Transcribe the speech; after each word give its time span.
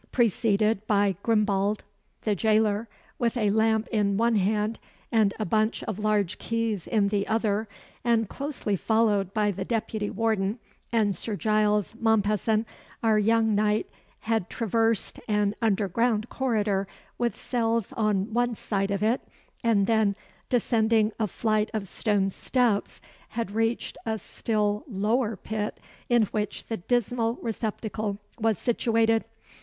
Preceded 0.11 0.87
by 0.87 1.15
Grimbald 1.21 1.83
the 2.23 2.33
jailer, 2.33 2.87
with 3.19 3.37
a 3.37 3.51
lamp 3.51 3.87
in 3.89 4.17
one 4.17 4.35
hand 4.35 4.79
and 5.11 5.31
a 5.37 5.45
bunch 5.45 5.83
of 5.83 5.99
large 5.99 6.39
keys 6.39 6.87
in 6.87 7.09
the 7.09 7.27
other, 7.27 7.67
and 8.03 8.27
closely 8.27 8.75
followed 8.75 9.31
by 9.31 9.51
the 9.51 9.63
deputy 9.63 10.09
warden 10.09 10.57
and 10.91 11.15
Sir 11.15 11.35
Giles 11.35 11.93
Mompesson, 11.93 12.65
our 13.03 13.19
young 13.19 13.53
knight 13.53 13.91
had 14.21 14.49
traversed 14.49 15.19
an 15.27 15.53
underground 15.61 16.29
corridor 16.29 16.87
with 17.19 17.35
cells 17.37 17.93
on 17.93 18.33
one 18.33 18.55
side 18.55 18.89
of 18.89 19.03
it, 19.03 19.21
and 19.63 19.85
then, 19.85 20.15
descending 20.49 21.11
a 21.19 21.27
flight 21.27 21.69
of 21.75 21.87
stone 21.87 22.31
steps, 22.31 23.01
had 23.29 23.51
reached 23.51 23.99
a 24.07 24.17
still 24.17 24.83
lower 24.89 25.35
pit, 25.35 25.79
in 26.09 26.23
which 26.31 26.65
the 26.65 26.77
dismal 26.77 27.37
receptacle 27.43 28.17
was 28.39 28.57
situated. 28.57 29.23